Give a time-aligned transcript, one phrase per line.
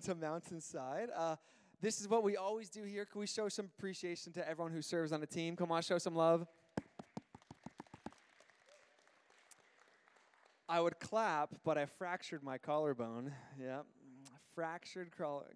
[0.00, 1.08] to Mountainside.
[1.14, 1.36] Uh,
[1.80, 3.04] this is what we always do here.
[3.04, 5.56] Can we show some appreciation to everyone who serves on the team?
[5.56, 6.46] Come on, show some love.
[10.68, 13.32] I would clap, but I fractured my collarbone.
[13.60, 13.80] Yeah,
[14.54, 15.12] fractured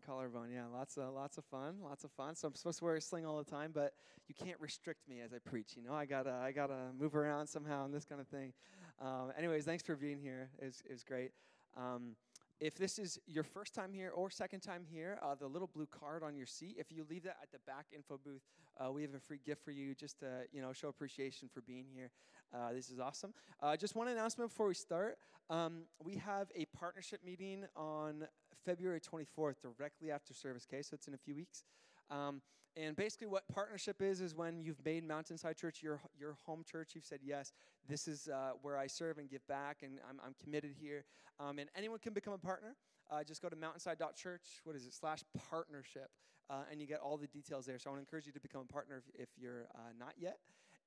[0.06, 0.50] collarbone.
[0.54, 2.36] Yeah, lots of lots of fun, lots of fun.
[2.36, 3.94] So I'm supposed to wear a sling all the time, but
[4.28, 5.72] you can't restrict me as I preach.
[5.76, 8.52] You know, I gotta I gotta move around somehow and this kind of thing.
[9.00, 10.50] Um, anyways, thanks for being here.
[10.60, 11.32] It was, it was great.
[11.76, 12.14] Um,
[12.60, 15.86] if this is your first time here or second time here, uh, the little blue
[15.86, 18.42] card on your seat, if you leave that at the back info booth,
[18.78, 21.62] uh, we have a free gift for you just to you know show appreciation for
[21.62, 22.10] being here.
[22.54, 23.32] Uh, this is awesome.
[23.62, 25.18] Uh, just one announcement before we start.
[25.48, 28.26] Um, we have a partnership meeting on
[28.64, 30.66] February 24th, directly after service.
[30.70, 31.64] Okay, so it's in a few weeks.
[32.10, 32.42] Um,
[32.76, 36.92] and basically, what partnership is is when you've made Mountainside Church your your home church.
[36.94, 37.52] You've said yes,
[37.88, 41.04] this is uh, where I serve and give back, and I'm, I'm committed here.
[41.40, 42.76] Um, and anyone can become a partner.
[43.10, 44.60] Uh, just go to mountainside.church.
[44.62, 44.94] What is it?
[44.94, 46.10] Slash partnership,
[46.48, 47.78] uh, and you get all the details there.
[47.78, 50.14] So I want to encourage you to become a partner if, if you're uh, not
[50.16, 50.38] yet.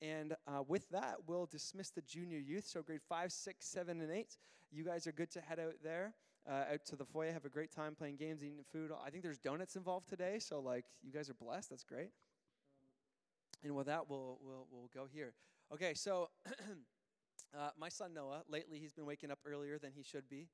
[0.01, 2.65] And uh, with that, we'll dismiss the junior youth.
[2.65, 4.37] So grade five, six, seven, and eight.
[4.71, 6.13] You guys are good to head out there
[6.49, 8.91] uh, out to the foyer, have a great time playing games, eating food.
[9.05, 11.69] I think there's donuts involved today, so like you guys are blessed.
[11.69, 12.09] That's great.
[13.63, 15.33] And with that, we'll we'll we'll go here.
[15.73, 16.29] Okay, so
[17.57, 18.41] uh, my son Noah.
[18.49, 20.49] Lately, he's been waking up earlier than he should be,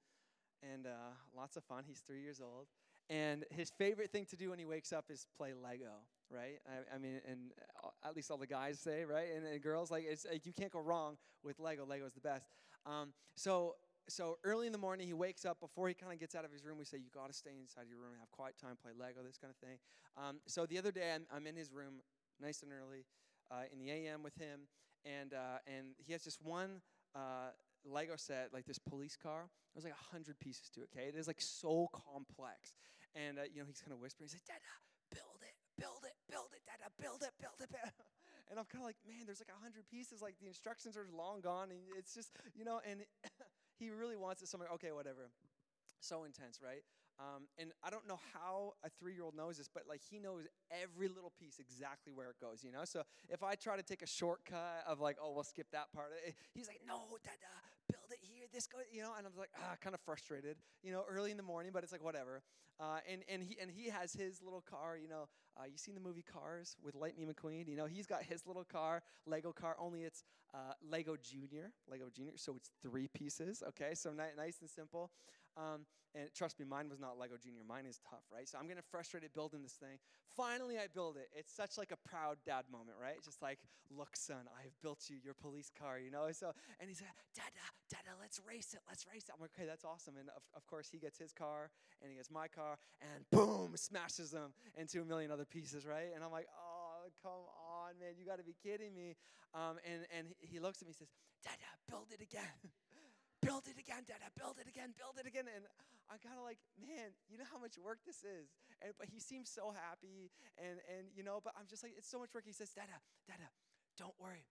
[0.61, 1.83] and uh, lots of fun.
[1.87, 2.67] He's three years old,
[3.09, 6.03] and his favorite thing to do when he wakes up is play Lego.
[6.31, 6.59] Right?
[6.67, 7.39] I, I mean, and
[7.83, 9.29] uh, at least all the guys say, right?
[9.35, 11.87] And, and girls, like, it's like you can't go wrong with Lego.
[11.87, 12.45] Lego is the best.
[12.85, 13.73] Um, so
[14.11, 15.59] so early in the morning, he wakes up.
[15.59, 17.51] Before he kind of gets out of his room, we say, You got to stay
[17.59, 19.77] inside your room, have quiet time, play Lego, this kind of thing.
[20.17, 22.01] Um, so the other day, I'm, I'm, in his room,
[22.41, 23.05] nice and early,
[23.51, 24.67] uh, in the AM with him,
[25.05, 26.81] and, uh, and he has just one
[27.15, 29.49] uh, Lego set, like this police car.
[29.73, 31.07] There's like a 100 pieces to it, okay?
[31.07, 32.75] It is like so complex.
[33.15, 34.73] And, uh, you know, he's kind of whispering, He's like, Dada,
[35.13, 37.69] build it, build it, build it, Dada, build it, build it.
[37.71, 38.09] Build it.
[38.49, 40.21] and I'm kind of like, man, there's like a 100 pieces.
[40.21, 41.69] Like the instructions are long gone.
[41.69, 43.05] And it's just, you know, and
[43.79, 44.69] he really wants it somewhere.
[44.75, 45.31] Okay, whatever.
[46.01, 46.83] So intense, right?
[47.19, 50.19] Um, and I don't know how a three year old knows this, but like he
[50.19, 52.85] knows every little piece exactly where it goes, you know?
[52.85, 56.11] So if I try to take a shortcut of like, oh, we'll skip that part,
[56.25, 57.51] eh, he's like, no, dada,
[58.51, 59.11] this go, you know?
[59.17, 61.91] And I'm like, ah, kind of frustrated, you know, early in the morning, but it's
[61.91, 62.41] like, whatever.
[62.79, 65.27] Uh, and, and, he, and he has his little car, you know.
[65.59, 67.67] Uh, you seen the movie Cars with Lightning McQueen?
[67.67, 70.23] You know, he's got his little car, Lego car, only it's
[70.53, 73.93] uh, Lego Junior, Lego Junior, so it's three pieces, okay?
[73.93, 75.11] So ni- nice and simple.
[75.59, 75.83] Um,
[76.15, 77.61] and trust me, mine was not Lego Junior.
[77.67, 78.47] Mine is tough, right?
[78.49, 79.99] So I'm getting frustrated building this thing.
[80.35, 81.29] Finally, I build it.
[81.35, 83.21] It's such like a proud dad moment, right?
[83.23, 83.59] Just like,
[83.93, 86.31] look, son, I have built you your police car, you know?
[86.31, 86.49] So,
[86.79, 89.33] and he's like, Dada, Dada, let's race it, let's race it.
[89.35, 90.15] I'm like, okay, that's awesome.
[90.17, 91.69] And of, of course, he gets his car,
[92.01, 96.09] and he gets my car, and boom, smashes them into a million other pieces, right?
[96.15, 99.15] And I'm like, oh, come on, man, you got to be kidding me.
[99.53, 102.57] Um, and, and he looks at me and says, Dada, build it again.
[103.49, 105.49] build it again, Dada, build it again, build it again.
[105.49, 105.65] And
[106.13, 108.53] I'm kind of like, man, you know how much work this is.
[108.85, 110.29] And but he seems so happy,
[110.61, 112.45] and and you know, but I'm just like, it's so much work.
[112.45, 113.49] He says, Dada, Dada,
[113.97, 114.45] don't worry.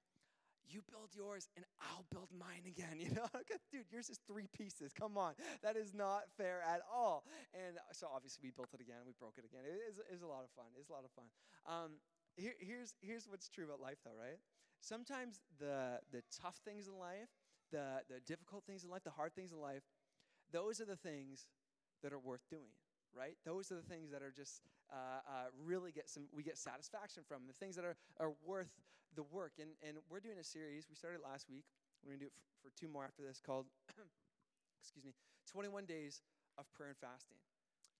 [0.68, 3.00] You build yours and I'll build mine again.
[3.00, 3.30] You know,
[3.72, 4.92] dude, yours is three pieces.
[4.92, 5.32] Come on,
[5.62, 7.24] that is not fair at all.
[7.56, 9.00] And so obviously we built it again.
[9.06, 9.64] We broke it again.
[9.64, 10.68] It is, it is a lot of fun.
[10.76, 11.24] It's a lot of fun.
[11.64, 11.96] Um,
[12.36, 14.36] here, here's here's what's true about life, though, right?
[14.84, 17.32] Sometimes the the tough things in life
[17.70, 19.82] the, the difficult things in life, the hard things in life,
[20.52, 21.48] those are the things
[22.02, 22.72] that are worth doing,
[23.16, 23.36] right?
[23.44, 27.22] Those are the things that are just uh, uh, really get some, we get satisfaction
[27.26, 28.70] from, the things that are, are worth
[29.14, 29.52] the work.
[29.60, 31.64] And, and we're doing a series, we started last week,
[32.04, 33.66] we're gonna do it for, for two more after this, called,
[34.82, 35.12] excuse me,
[35.50, 36.22] 21 Days
[36.56, 37.36] of Prayer and Fasting.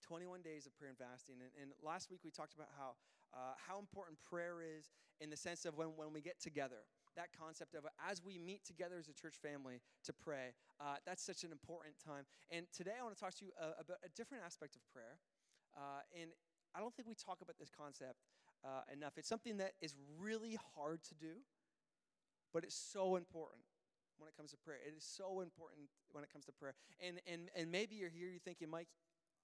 [0.06, 1.36] 21 days of prayer and fasting.
[1.40, 2.96] And, and last week we talked about how,
[3.34, 4.90] uh, how important prayer is
[5.20, 6.86] in the sense of when, when we get together
[7.18, 11.22] that concept of as we meet together as a church family to pray, uh, that's
[11.22, 12.24] such an important time.
[12.50, 15.18] And today I want to talk to you uh, about a different aspect of prayer.
[15.74, 16.30] Uh, and
[16.74, 18.22] I don't think we talk about this concept
[18.64, 19.18] uh, enough.
[19.18, 21.42] It's something that is really hard to do,
[22.54, 23.66] but it's so important
[24.18, 24.78] when it comes to prayer.
[24.86, 26.74] It is so important when it comes to prayer.
[27.02, 28.88] And, and, and maybe you're here, you're thinking, Mike,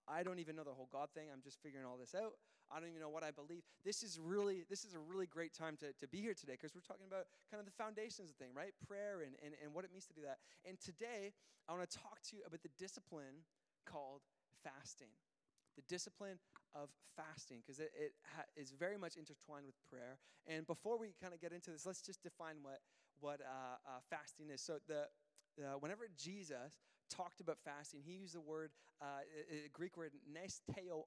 [0.07, 1.27] I don't even know the whole God thing.
[1.33, 2.35] I'm just figuring all this out.
[2.71, 3.63] I don't even know what I believe.
[3.85, 6.75] This is really, this is a really great time to, to be here today because
[6.75, 8.73] we're talking about kind of the foundations of the thing, right?
[8.87, 10.39] Prayer and, and, and what it means to do that.
[10.69, 11.33] And today,
[11.69, 13.45] I want to talk to you about the discipline
[13.87, 14.23] called
[14.63, 15.13] fasting.
[15.77, 16.39] The discipline
[16.75, 20.19] of fasting, because it, it ha- is very much intertwined with prayer.
[20.47, 22.79] And before we kind of get into this, let's just define what,
[23.21, 24.61] what uh, uh, fasting is.
[24.61, 25.11] So, the,
[25.59, 28.71] uh, whenever Jesus talked about fasting, he used the word,
[29.01, 31.05] uh, a, Greek word, nesteo,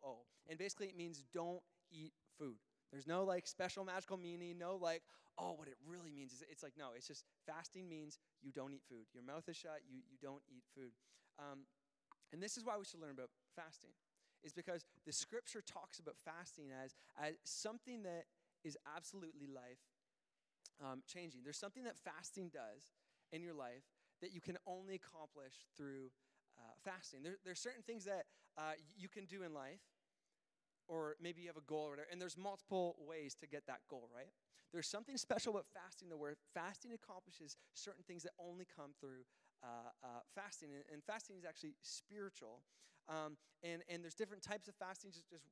[0.49, 1.61] and basically it means don't
[1.91, 2.57] eat food.
[2.91, 5.03] There's no like special magical meaning, no like,
[5.37, 8.73] oh, what it really means is it's like, no, it's just fasting means you don't
[8.73, 9.05] eat food.
[9.13, 10.91] Your mouth is shut, you, you don't eat food.
[11.37, 11.59] Um,
[12.33, 13.91] and this is why we should learn about fasting,
[14.43, 18.25] is because the scripture talks about fasting as, as something that
[18.63, 19.79] is absolutely life
[20.83, 21.41] um, changing.
[21.43, 22.91] There's something that fasting does
[23.31, 23.83] in your life
[24.21, 26.09] that you can only accomplish through
[26.57, 27.23] uh, fasting.
[27.23, 28.25] There, there's certain things that
[28.57, 29.81] uh, you can do in life,
[30.87, 33.81] or maybe you have a goal or whatever, and there's multiple ways to get that
[33.89, 34.31] goal, right?
[34.73, 39.23] There's something special about fasting, though, where fasting accomplishes certain things that only come through
[39.63, 40.69] uh, uh, fasting.
[40.75, 42.61] And, and, fasting is actually spiritual.
[43.09, 45.45] Um, and, and there's different types of fasting, just, just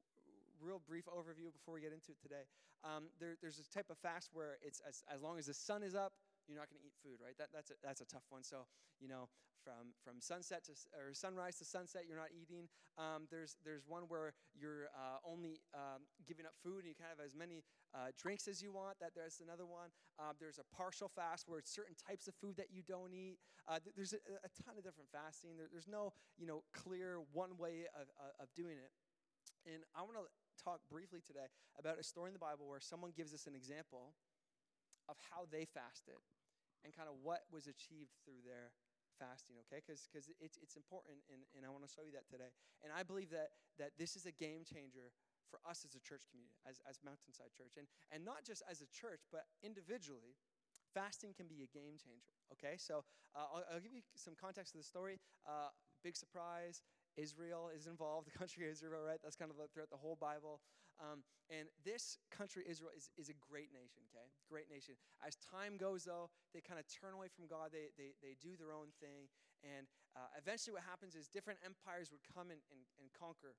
[0.61, 2.45] real brief overview before we get into it today.
[2.83, 5.81] Um, there, there's this type of fast where it's as, as long as the sun
[5.81, 6.13] is up,
[6.47, 7.37] you're not going to eat food, right?
[7.37, 8.43] That, that's, a, that's a tough one.
[8.43, 8.65] So,
[8.99, 9.29] you know,
[9.65, 12.69] from, from sunset to or sunrise to sunset, you're not eating.
[13.01, 17.09] Um, there's, there's one where you're uh, only um, giving up food and you can
[17.09, 17.65] have as many
[17.97, 19.01] uh, drinks as you want.
[19.01, 19.89] That there's another one.
[20.21, 23.41] Uh, there's a partial fast where it's certain types of food that you don't eat.
[23.65, 25.57] Uh, there's a, a, ton of different fasting.
[25.57, 28.07] There, there's no, you know, clear one way of,
[28.37, 28.93] of doing it.
[29.65, 30.29] And I want to
[30.61, 34.13] talk briefly today about a story in the Bible where someone gives us an example
[35.09, 36.21] of how they fasted
[36.85, 38.69] and kind of what was achieved through their
[39.17, 39.81] fasting, okay?
[39.81, 42.53] Because it's, it's important, and, and I want to show you that today.
[42.85, 45.09] And I believe that, that this is a game changer
[45.49, 47.79] for us as a church community, as, as Mountainside Church.
[47.79, 50.37] And, and not just as a church, but individually,
[50.93, 52.77] fasting can be a game changer, okay?
[52.77, 53.01] So
[53.33, 55.19] uh, I'll, I'll, give you some context of the story.
[55.47, 55.73] Uh,
[56.03, 56.85] big surprise.
[57.15, 59.19] Israel is involved, the country of Israel, right?
[59.23, 60.61] That's kind of throughout the whole Bible.
[60.97, 64.25] Um, and this country, Israel, is, is a great nation, okay?
[64.49, 64.95] Great nation.
[65.21, 67.69] As time goes, though, they kind of turn away from God.
[67.69, 69.29] They, they, they do their own thing.
[69.61, 73.53] And uh, eventually, what happens is different empires would come and, and, and conquer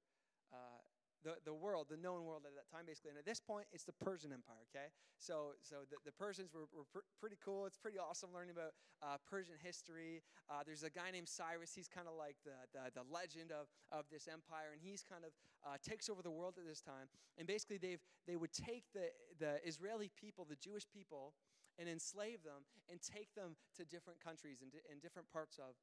[0.51, 0.81] uh,
[1.27, 3.11] the, the world, the known world at that time, basically.
[3.11, 4.95] And at this point, it's the Persian Empire, okay?
[5.19, 7.67] So, so the, the Persians were, were pr- pretty cool.
[7.67, 10.23] It's pretty awesome learning about uh, Persian history.
[10.47, 11.75] Uh, there's a guy named Cyrus.
[11.75, 15.27] He's kind of like the, the, the, legend of, of this empire, and he's kind
[15.27, 15.35] of
[15.67, 17.11] uh, takes over the world at this time.
[17.43, 19.11] And basically, they've, they would take the,
[19.43, 21.35] the Israeli people, the Jewish people,
[21.75, 25.75] and enslave them and take them to different countries and, in different parts of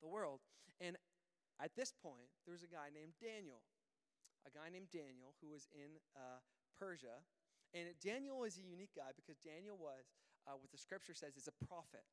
[0.00, 0.40] the world.
[0.80, 0.96] And
[1.60, 3.60] at this point, there was a guy named Daniel
[4.46, 6.42] a guy named Daniel who was in uh,
[6.78, 7.22] Persia.
[7.72, 10.12] And Daniel is a unique guy because Daniel was,
[10.44, 12.04] uh, what the scripture says, is a prophet.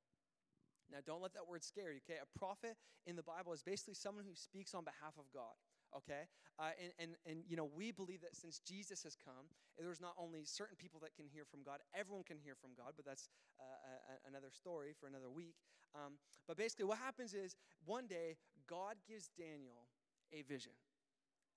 [0.90, 2.18] Now, don't let that word scare you, okay?
[2.18, 2.74] A prophet
[3.06, 5.54] in the Bible is basically someone who speaks on behalf of God,
[5.94, 6.26] okay?
[6.58, 10.18] Uh, and, and, and, you know, we believe that since Jesus has come, there's not
[10.18, 13.30] only certain people that can hear from God, everyone can hear from God, but that's
[13.62, 15.54] uh, a, another story for another week.
[15.94, 16.18] Um,
[16.48, 17.56] but basically, what happens is
[17.86, 18.38] one day,
[18.68, 19.86] God gives Daniel
[20.34, 20.74] a vision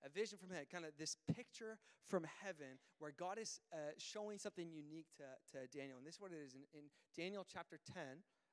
[0.04, 1.78] a vision from heaven, kind of this picture
[2.08, 5.98] from heaven where God is uh, showing something unique to, to Daniel.
[5.98, 6.84] And this is what it is in, in
[7.16, 8.02] Daniel chapter 10.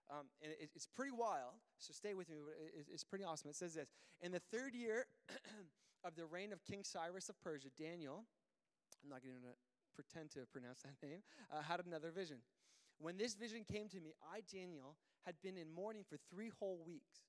[0.09, 2.37] Um, and it, it's pretty wild, so stay with me.
[2.75, 3.49] It, it's pretty awesome.
[3.49, 3.89] It says this
[4.21, 5.05] In the third year
[6.03, 8.25] of the reign of King Cyrus of Persia, Daniel,
[9.03, 9.55] I'm not going to
[9.93, 12.37] pretend to pronounce that name, uh, had another vision.
[12.99, 16.79] When this vision came to me, I, Daniel, had been in mourning for three whole
[16.85, 17.21] weeks.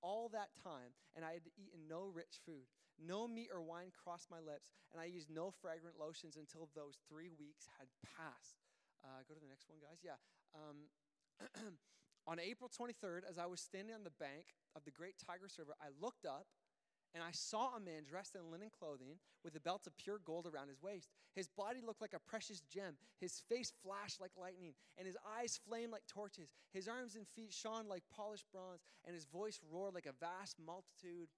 [0.00, 2.70] All that time, and I had eaten no rich food.
[2.98, 6.98] No meat or wine crossed my lips, and I used no fragrant lotions until those
[7.08, 8.58] three weeks had passed.
[9.04, 10.02] Uh, go to the next one, guys.
[10.02, 10.18] Yeah.
[10.50, 10.90] Um,
[12.26, 15.74] on April 23rd, as I was standing on the bank of the great Tigris River,
[15.80, 16.46] I looked up
[17.14, 20.46] and I saw a man dressed in linen clothing with a belt of pure gold
[20.46, 21.08] around his waist.
[21.34, 22.98] His body looked like a precious gem.
[23.20, 26.50] His face flashed like lightning, and his eyes flamed like torches.
[26.72, 30.56] His arms and feet shone like polished bronze, and his voice roared like a vast
[30.60, 31.28] multitude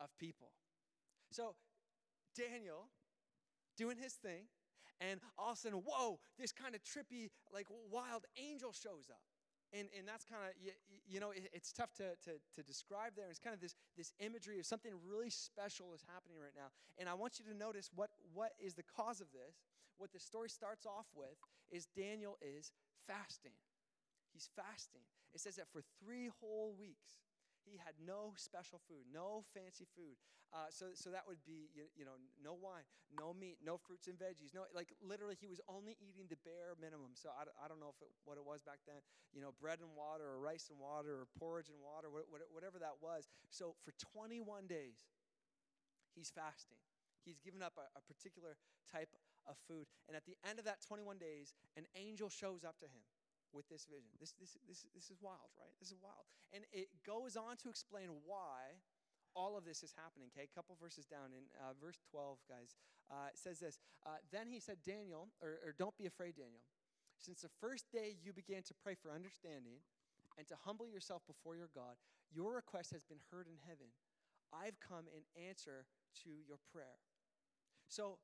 [0.00, 0.50] of people.
[1.34, 1.58] So
[2.38, 2.86] Daniel
[3.76, 4.46] doing his thing,
[5.00, 9.26] and all of a sudden, whoa, this kind of trippy, like wild angel shows up.
[9.74, 10.70] And, and that's kind of, you,
[11.02, 13.26] you, know, it, it's tough to, to, to describe there.
[13.26, 16.70] It's kind of this, this imagery of something really special is happening right now.
[16.96, 19.66] And I want you to notice what, what is the cause of this.
[19.98, 21.34] What the story starts off with
[21.74, 22.70] is Daniel is
[23.10, 23.58] fasting.
[24.32, 25.02] He's fasting.
[25.34, 27.23] It says that for three whole weeks,
[27.64, 30.20] he had no special food, no fancy food.
[30.54, 34.06] Uh, so, so that would be, you, you, know, no wine, no meat, no fruits
[34.06, 34.54] and veggies.
[34.54, 37.18] No, like literally, he was only eating the bare minimum.
[37.18, 39.02] So I, I don't know if it, what it was back then,
[39.34, 42.06] you know, bread and water or rice and water or porridge and water,
[42.54, 43.26] whatever that was.
[43.50, 45.02] So for 21 days,
[46.14, 46.78] he's fasting.
[47.26, 48.54] He's given up a, a particular
[48.86, 49.10] type
[49.48, 49.90] of food.
[50.06, 53.02] And at the end of that 21 days, an angel shows up to him
[53.54, 54.10] with this vision.
[54.18, 55.72] This, this, this, this is wild, right?
[55.78, 56.26] This is wild.
[56.50, 58.82] And it goes on to explain why
[59.34, 60.30] all of this is happening.
[60.34, 62.74] Okay, a couple verses down in uh, verse 12, guys,
[63.10, 66.62] uh, it says this uh, Then he said, Daniel, or, or don't be afraid, Daniel.
[67.18, 69.82] Since the first day you began to pray for understanding
[70.38, 71.94] and to humble yourself before your God,
[72.34, 73.86] your request has been heard in heaven.
[74.50, 75.86] I've come in answer
[76.26, 76.98] to your prayer.
[77.88, 78.18] So,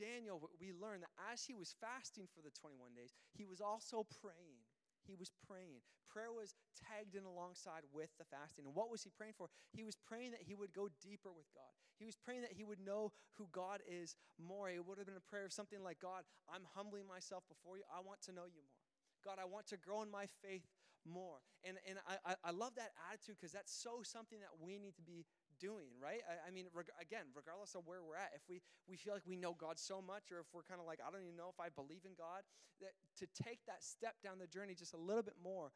[0.00, 4.06] Daniel, we learn that as he was fasting for the 21 days, he was also
[4.20, 4.61] praying.
[5.06, 5.82] He was praying.
[6.08, 8.66] Prayer was tagged in alongside with the fasting.
[8.66, 9.48] And what was he praying for?
[9.72, 11.72] He was praying that he would go deeper with God.
[11.98, 14.68] He was praying that he would know who God is more.
[14.68, 17.84] It would have been a prayer of something like God, I'm humbling myself before you.
[17.88, 18.82] I want to know you more.
[19.24, 20.66] God, I want to grow in my faith
[21.06, 21.42] more.
[21.64, 25.02] And, and I, I love that attitude because that's so something that we need to
[25.02, 25.24] be
[25.62, 26.26] doing, right?
[26.26, 28.58] I, I mean, reg- again, regardless of where we're at, if we,
[28.90, 31.14] we feel like we know God so much, or if we're kind of like, I
[31.14, 32.42] don't even know if I believe in God,
[32.82, 35.70] that to take that step down the journey just a little bit more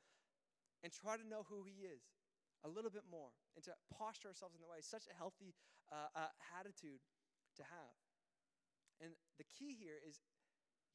[0.83, 2.03] and try to know who He is
[2.67, 5.55] a little bit more and to posture ourselves in the way such a healthy
[5.95, 6.99] uh, uh, attitude
[7.55, 7.95] to have.
[8.99, 10.19] And the key here is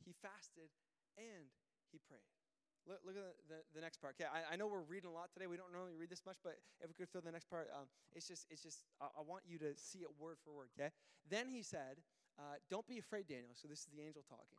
[0.01, 0.74] he fasted
[1.15, 1.53] and
[1.93, 2.40] he prayed.
[2.89, 4.17] Look, look at the, the, the, next part.
[4.17, 5.45] Okay, I, I, know we're reading a lot today.
[5.45, 7.85] We don't normally read this much, but if we could throw the next part, um,
[8.17, 8.89] it's just, it's just.
[8.97, 10.73] I, I, want you to see it word for word.
[10.73, 10.89] Okay.
[11.29, 12.01] Then he said,
[12.41, 14.57] uh, "Don't be afraid, Daniel." So this is the angel talking.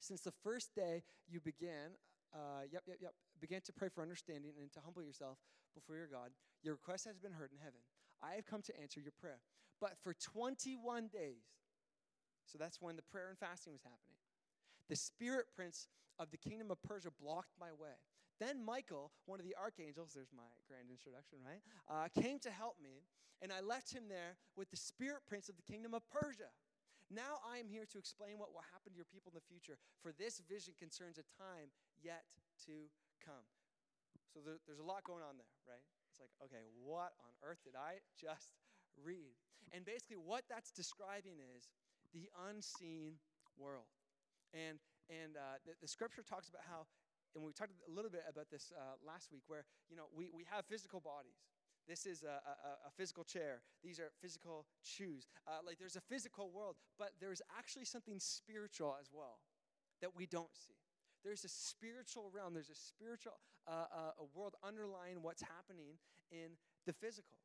[0.00, 1.96] Since the first day you began,
[2.32, 5.38] uh, yep, yep, yep, began to pray for understanding and to humble yourself
[5.74, 6.30] before your God,
[6.62, 7.80] your request has been heard in heaven.
[8.22, 9.40] I have come to answer your prayer.
[9.80, 11.48] But for 21 days,
[12.44, 14.18] so that's when the prayer and fasting was happening,
[14.88, 15.88] the spirit prince
[16.20, 17.96] of the kingdom of Persia blocked my way.
[18.38, 21.64] Then Michael, one of the archangels, there's my grand introduction, right?
[21.88, 23.04] Uh, came to help me,
[23.40, 26.52] and I left him there with the spirit prince of the kingdom of Persia.
[27.08, 29.80] Now I am here to explain what will happen to your people in the future,
[30.04, 31.72] for this vision concerns a time
[32.04, 32.28] yet
[32.68, 32.88] to
[33.24, 33.44] come.
[34.32, 35.82] So there, there's a lot going on there, right?
[36.12, 38.52] It's like, okay, what on earth did I just
[39.00, 39.36] read?
[39.72, 41.68] And basically, what that's describing is
[42.14, 43.18] the unseen
[43.58, 43.90] world.
[44.54, 44.78] And
[45.10, 46.86] and uh, the, the, scripture talks about how,
[47.34, 50.30] and we talked a little bit about this uh, last week, where you know we,
[50.30, 51.42] we have physical bodies.
[51.88, 53.62] This is a, a, a physical chair.
[53.82, 55.26] These are physical shoes.
[55.48, 59.40] Uh, like there's a physical world, but there's actually something spiritual as well
[60.00, 60.78] that we don't see.
[61.24, 62.54] There's a spiritual realm.
[62.54, 63.32] There's a spiritual
[63.66, 65.98] uh, uh, a world underlying what's happening
[66.30, 67.39] in the physical.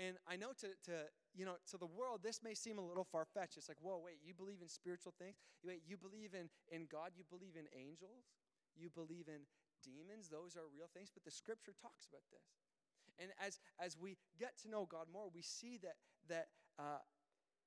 [0.00, 3.04] And I know to, to you know, to the world, this may seem a little
[3.04, 3.60] far fetched.
[3.60, 5.36] It's like, whoa, wait, you believe in spiritual things?
[5.60, 7.12] Wait, you believe in, in God?
[7.12, 8.32] You believe in angels?
[8.72, 9.44] You believe in
[9.84, 10.32] demons?
[10.32, 11.12] Those are real things.
[11.12, 12.48] But the scripture talks about this.
[13.20, 16.00] And as, as we get to know God more, we see that,
[16.32, 16.48] that
[16.80, 17.04] uh,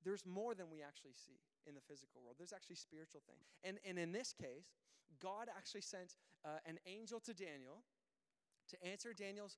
[0.02, 1.38] there's more than we actually see
[1.70, 2.34] in the physical world.
[2.34, 3.46] There's actually spiritual things.
[3.62, 4.74] And, and in this case,
[5.22, 7.86] God actually sent uh, an angel to Daniel
[8.74, 9.54] to answer Daniel's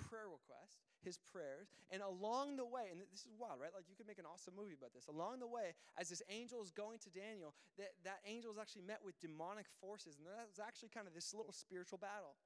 [0.00, 1.68] prayer request his prayers.
[1.92, 3.70] And along the way, and this is wild, right?
[3.76, 5.06] Like you could make an awesome movie about this.
[5.06, 8.88] Along the way, as this angel is going to Daniel, that, that angel is actually
[8.88, 10.16] met with demonic forces.
[10.16, 12.40] And that's actually kind of this little spiritual battle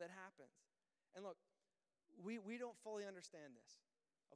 [0.00, 0.56] that happens.
[1.14, 1.36] And look,
[2.16, 3.84] we, we don't fully understand this.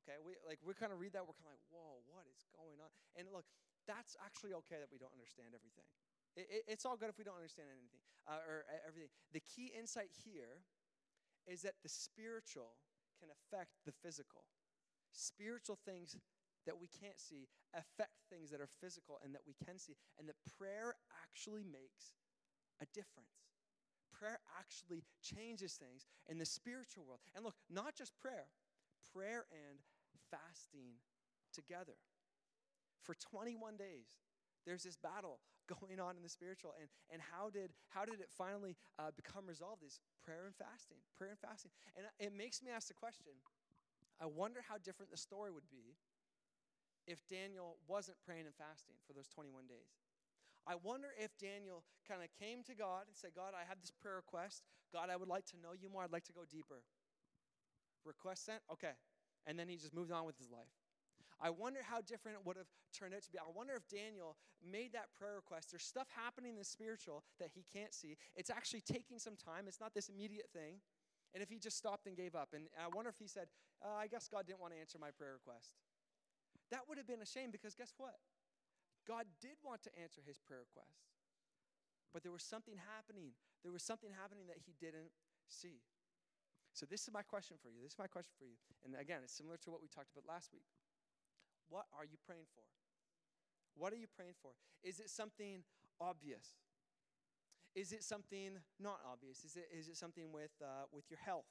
[0.04, 2.44] Okay, we like we kind of read that, we're kind of like, whoa, what is
[2.52, 2.90] going on?
[3.16, 3.46] And look,
[3.88, 5.86] that's actually okay that we don't understand everything.
[6.34, 9.08] It, it, it's all good if we don't understand anything uh, or uh, everything.
[9.32, 10.66] The key insight here
[11.46, 12.74] is that the spiritual
[13.18, 14.44] can affect the physical.
[15.12, 16.16] Spiritual things
[16.66, 19.96] that we can't see affect things that are physical and that we can see.
[20.18, 22.16] And that prayer actually makes
[22.80, 23.44] a difference.
[24.12, 27.20] Prayer actually changes things in the spiritual world.
[27.34, 28.48] And look, not just prayer,
[29.12, 29.78] prayer and
[30.30, 31.02] fasting
[31.52, 31.98] together.
[33.02, 34.22] For 21 days,
[34.64, 38.28] there's this battle going on in the spiritual and, and how did how did it
[38.28, 41.70] finally uh, become resolved is prayer and fasting prayer and fasting.
[41.96, 43.32] And it makes me ask the question
[44.20, 45.96] i wonder how different the story would be
[47.06, 50.00] if daniel wasn't praying and fasting for those 21 days.
[50.66, 53.90] I wonder if daniel kind of came to god and said god i have this
[53.90, 54.64] prayer request.
[54.92, 56.04] God i would like to know you more.
[56.04, 56.84] I'd like to go deeper.
[58.04, 58.60] Request sent?
[58.70, 58.92] Okay.
[59.46, 60.72] And then he just moved on with his life
[61.40, 63.38] I wonder how different it would have turned out to be.
[63.38, 65.70] I wonder if Daniel made that prayer request.
[65.70, 68.16] There's stuff happening in the spiritual that he can't see.
[68.36, 70.80] It's actually taking some time, it's not this immediate thing.
[71.34, 73.50] And if he just stopped and gave up, and I wonder if he said,
[73.82, 75.74] uh, I guess God didn't want to answer my prayer request.
[76.70, 78.14] That would have been a shame because guess what?
[79.02, 81.02] God did want to answer his prayer request.
[82.14, 83.34] But there was something happening.
[83.66, 85.10] There was something happening that he didn't
[85.50, 85.82] see.
[86.72, 87.82] So, this is my question for you.
[87.82, 88.58] This is my question for you.
[88.86, 90.66] And again, it's similar to what we talked about last week.
[91.68, 92.64] What are you praying for?
[93.76, 94.52] What are you praying for?
[94.82, 95.64] Is it something
[96.00, 96.54] obvious?
[97.74, 99.44] Is it something not obvious?
[99.44, 101.50] Is it, is it something with, uh, with your health?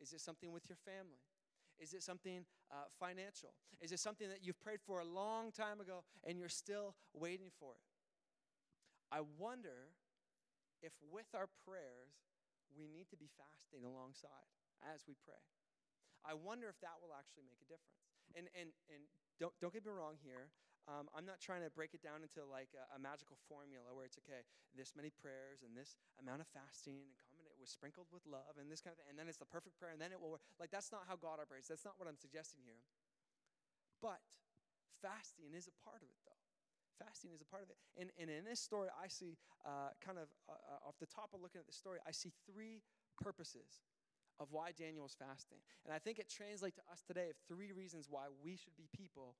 [0.00, 1.20] Is it something with your family?
[1.78, 3.54] Is it something uh, financial?
[3.80, 7.48] Is it something that you've prayed for a long time ago and you're still waiting
[7.58, 7.86] for it?
[9.10, 9.96] I wonder
[10.82, 12.12] if with our prayers,
[12.76, 14.48] we need to be fasting alongside
[14.94, 15.40] as we pray.
[16.24, 18.04] I wonder if that will actually make a difference.
[18.36, 19.02] And, and, and
[19.40, 20.52] don't, don't get me wrong here.
[20.88, 24.08] Um, I'm not trying to break it down into like a, a, magical formula where
[24.08, 27.04] it's okay, this many prayers and this amount of fasting
[27.36, 29.46] and it was sprinkled with love and this kind of thing, and then it's the
[29.46, 30.42] perfect prayer and then it will work.
[30.56, 31.68] Like that's not how God operates.
[31.68, 32.80] That's not what I'm suggesting here.
[34.00, 34.24] But
[35.04, 36.40] fasting is a part of it, though.
[36.96, 37.76] Fasting is a part of it.
[38.00, 41.32] And, and in this story, I see uh, kind of uh, uh off the top
[41.36, 42.80] of looking at the story, I see three
[43.20, 43.84] purposes
[44.40, 45.60] of why Daniel was fasting.
[45.84, 48.88] And I think it translates to us today of three reasons why we should be
[48.96, 49.36] people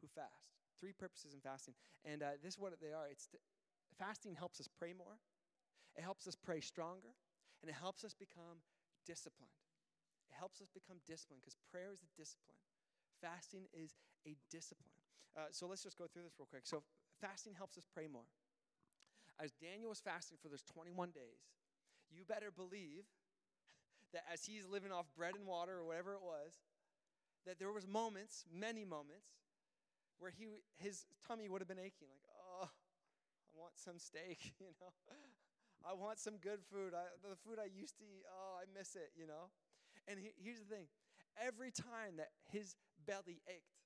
[0.00, 0.54] who fast.
[0.78, 1.74] Three purposes in fasting.
[2.06, 3.10] And uh, this is what they are.
[3.10, 3.28] It's
[3.98, 5.18] fasting helps us pray more,
[5.98, 7.18] it helps us pray stronger,
[7.60, 8.62] and it helps us become
[9.04, 9.58] disciplined.
[10.30, 12.60] It helps us become disciplined because prayer is a discipline.
[13.20, 14.94] Fasting is a discipline.
[15.34, 16.64] Uh, so let's just go through this real quick.
[16.64, 16.82] So,
[17.20, 18.28] fasting helps us pray more.
[19.38, 21.44] As Daniel was fasting for those 21 days,
[22.08, 23.04] you better believe
[24.16, 26.56] that as he's living off bread and water or whatever it was,
[27.44, 29.36] that there was moments, many moments,
[30.18, 30.48] where he,
[30.80, 34.96] his tummy would have been aching, like, oh, I want some steak, you know.
[35.84, 36.96] I want some good food.
[36.96, 39.52] I, the food I used to eat, oh, I miss it, you know.
[40.08, 40.88] And he, here's the thing
[41.36, 43.84] every time that his belly ached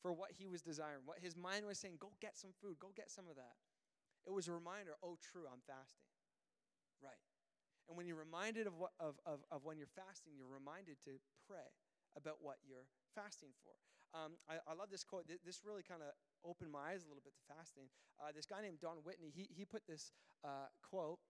[0.00, 2.94] for what he was desiring, what his mind was saying, go get some food, go
[2.94, 3.58] get some of that,
[4.24, 6.06] it was a reminder, oh, true, I'm fasting.
[7.02, 7.18] Right.
[7.88, 11.22] And when you're reminded of, what, of, of, of when you're fasting, you're reminded to
[11.46, 11.70] pray
[12.18, 13.76] about what you're fasting for.
[14.16, 15.28] Um, I, I, love this quote.
[15.28, 17.92] This really kind of opened my eyes a little bit to fasting.
[18.16, 21.20] Uh, this guy named Don Whitney, he, he put this uh, quote.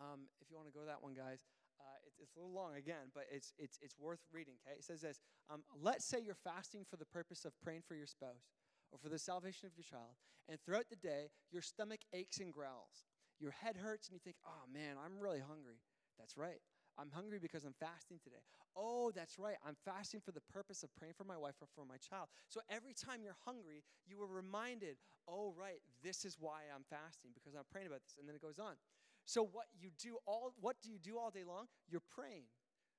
[0.00, 1.46] Um, if you want to go to that one, guys,
[1.78, 4.78] uh, it's, it's, a little long again, but it's, it's, it's worth reading, okay?
[4.78, 8.06] It says this um, Let's say you're fasting for the purpose of praying for your
[8.06, 8.50] spouse
[8.90, 10.18] or for the salvation of your child,
[10.48, 13.06] and throughout the day, your stomach aches and growls.
[13.44, 15.84] Your head hurts, and you think, oh man, I'm really hungry.
[16.16, 16.64] That's right.
[16.96, 18.40] I'm hungry because I'm fasting today.
[18.72, 19.60] Oh, that's right.
[19.60, 22.32] I'm fasting for the purpose of praying for my wife or for my child.
[22.48, 24.96] So every time you're hungry, you are reminded,
[25.28, 28.16] oh, right, this is why I'm fasting because I'm praying about this.
[28.16, 28.80] And then it goes on.
[29.26, 31.66] So what you do all what do you do all day long?
[31.88, 32.48] You're praying.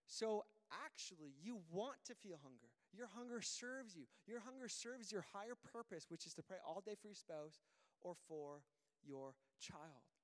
[0.05, 0.45] So
[0.85, 2.69] actually, you want to feel hunger.
[2.93, 4.05] Your hunger serves you.
[4.27, 7.61] Your hunger serves your higher purpose, which is to pray all day for your spouse
[8.01, 8.61] or for
[9.05, 10.14] your child.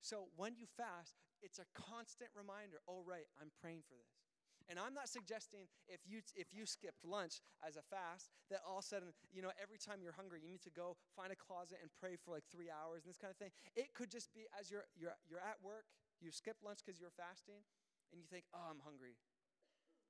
[0.00, 4.20] So when you fast, it's a constant reminder, oh, right, I'm praying for this.
[4.68, 8.78] And I'm not suggesting if you if you skipped lunch as a fast that all
[8.78, 11.38] of a sudden you know every time you're hungry you need to go find a
[11.38, 13.50] closet and pray for like three hours and this kind of thing.
[13.74, 15.90] It could just be as you're you're you're at work,
[16.22, 17.66] you skip lunch because you're fasting,
[18.14, 19.18] and you think, oh, I'm hungry,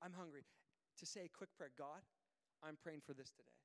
[0.05, 0.45] I'm hungry.
[1.01, 2.05] To say a quick prayer, God,
[2.61, 3.57] I'm praying for this today.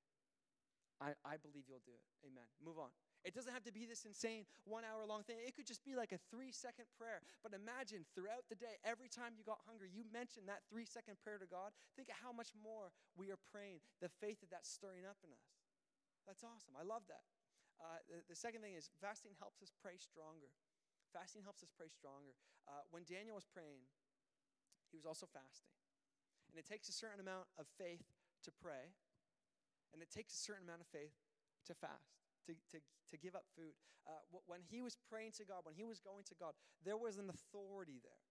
[1.04, 2.08] I, I believe you'll do it.
[2.24, 2.48] Amen.
[2.64, 2.96] Move on.
[3.26, 5.42] It doesn't have to be this insane one hour long thing.
[5.42, 7.26] It could just be like a three second prayer.
[7.42, 11.18] But imagine throughout the day, every time you got hungry, you mentioned that three second
[11.26, 11.74] prayer to God.
[11.98, 15.34] Think of how much more we are praying, the faith that that's stirring up in
[15.34, 15.58] us.
[16.30, 16.78] That's awesome.
[16.78, 17.26] I love that.
[17.82, 20.54] Uh, the, the, second thing is fasting helps us pray stronger.
[21.12, 22.38] Fasting helps us pray stronger.
[22.70, 23.84] Uh, when Daniel was praying,
[24.94, 25.74] he was also fasting.
[26.54, 28.06] And it takes a certain amount of faith
[28.48, 28.96] to pray,
[29.92, 31.20] and it takes a certain amount of faith
[31.68, 32.78] to fast to, to,
[33.12, 33.74] to give up food.
[34.06, 36.54] Uh, when he was praying to God, when he was going to God,
[36.84, 38.22] there was an authority there.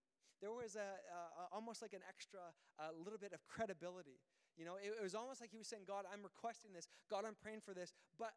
[0.40, 2.40] There was a, a almost like an extra,
[2.78, 4.20] a little bit of credibility.
[4.58, 6.86] You know, it, it was almost like he was saying, God, I'm requesting this.
[7.10, 7.92] God, I'm praying for this.
[8.18, 8.34] But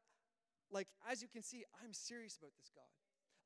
[0.72, 2.90] like, as you can see, I'm serious about this, God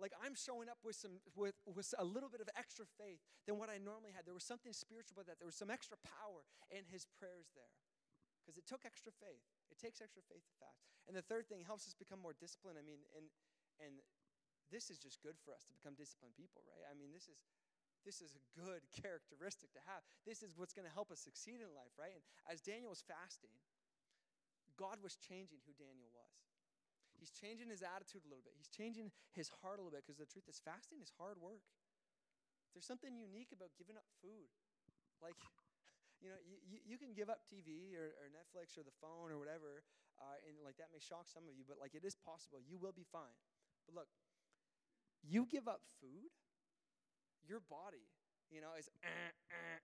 [0.01, 3.61] like I'm showing up with some with, with a little bit of extra faith than
[3.61, 4.25] what I normally had.
[4.25, 5.37] There was something spiritual about that.
[5.37, 6.41] There was some extra power
[6.73, 7.69] in his prayers there
[8.41, 9.45] because it took extra faith.
[9.71, 10.83] It takes extra faith to fast.
[11.07, 12.77] And the third thing helps us become more disciplined.
[12.77, 13.31] I mean, and
[13.79, 14.03] and
[14.69, 16.83] this is just good for us to become disciplined people, right?
[16.85, 17.39] I mean, this is
[18.03, 20.03] this is a good characteristic to have.
[20.27, 22.13] This is what's going to help us succeed in life, right?
[22.13, 23.53] And as Daniel was fasting,
[24.75, 26.35] God was changing who Daniel was.
[27.21, 28.57] He's changing his attitude a little bit.
[28.57, 31.61] He's changing his heart a little bit because the truth is, fasting is hard work.
[32.73, 34.49] There's something unique about giving up food.
[35.21, 35.37] Like,
[36.21, 39.41] you know, you, you can give up TV or, or Netflix or the phone or
[39.41, 39.81] whatever,
[40.21, 42.61] uh, and like that may shock some of you, but like it is possible.
[42.61, 43.35] You will be fine.
[43.89, 44.09] But look,
[45.23, 46.29] you give up food,
[47.47, 48.05] your body,
[48.49, 49.31] you know, is, uh,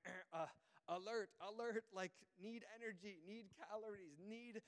[0.06, 0.52] uh, uh,
[0.94, 4.62] alert, alert, like need energy, need calories, need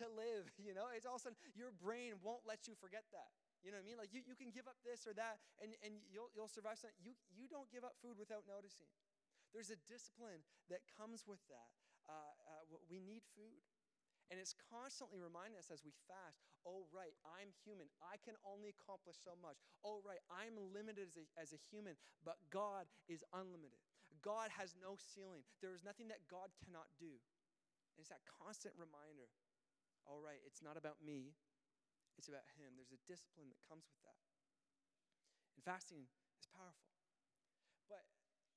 [0.00, 0.48] to live.
[0.64, 3.30] You know, it's all of a sudden your brain won't let you forget that.
[3.62, 3.98] You know what I mean?
[4.00, 6.96] Like you, you can give up this or that and, and you'll, you'll survive something.
[7.04, 8.88] You, you don't give up food without noticing.
[9.54, 11.70] There's a discipline that comes with that.
[12.10, 13.62] Uh, uh, we need food.
[14.32, 17.92] And it's constantly reminding us as we fast oh, right, I'm human.
[18.00, 19.60] I can only accomplish so much.
[19.84, 21.92] Oh, right, I'm limited as a, as a human,
[22.24, 23.76] but God is unlimited.
[24.24, 25.44] God has no ceiling.
[25.60, 27.12] There is nothing that God cannot do.
[27.12, 29.28] And it's that constant reminder
[30.04, 31.32] all right, it's not about me,
[32.20, 32.76] it's about Him.
[32.76, 34.20] There's a discipline that comes with that.
[35.56, 36.04] And fasting
[36.36, 36.93] is powerful.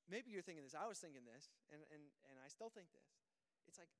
[0.07, 0.75] Maybe you're thinking this.
[0.75, 3.11] I was thinking this, and, and, and I still think this.
[3.67, 3.91] It's like,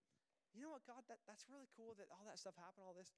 [0.56, 3.12] you know what, God, that, that's really cool that all that stuff happened, all this.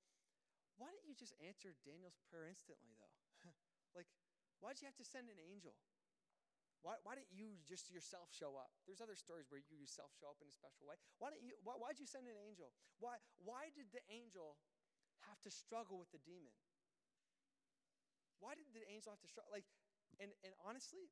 [0.81, 3.15] Why didn't you just answer Daniel's prayer instantly, though?
[3.97, 4.09] like,
[4.57, 5.77] why did you have to send an angel?
[6.79, 8.71] Why, why didn't you just yourself show up?
[8.87, 10.95] There's other stories where you yourself show up in a special way.
[11.19, 11.59] Why didn't you?
[11.59, 12.71] Why, why'd you send an angel?
[13.03, 14.55] Why, why did the angel
[15.27, 16.55] have to struggle with the demon?
[18.39, 19.51] Why did the angel have to struggle?
[19.51, 19.67] Like,
[20.23, 21.11] and, and honestly,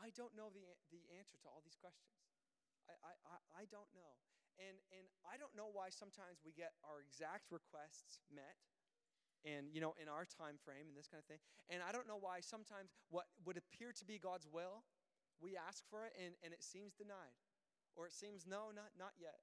[0.00, 2.12] I don't know the, the answer to all these questions.
[2.88, 4.18] I, I, I, don't know.
[4.58, 8.58] And, and I don't know why sometimes we get our exact requests met
[9.42, 11.42] and you know in our time frame and this kind of thing.
[11.66, 14.86] And i don't know why sometimes what would appear to be god's will
[15.42, 17.34] we ask for it and, and it seems denied
[17.98, 19.42] or it seems no not not yet.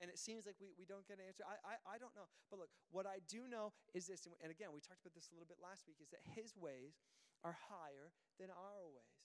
[0.00, 1.44] And it seems like we, we don't get an answer.
[1.44, 2.24] I, I, I don't know.
[2.48, 5.34] But look what i do know is this and again we talked about this a
[5.34, 7.02] little bit last week is that his ways
[7.42, 9.19] are higher than our ways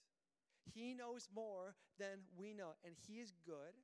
[0.74, 3.74] he knows more than we know and he is good